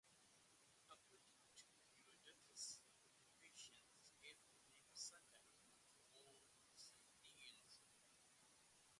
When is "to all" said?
6.15-6.41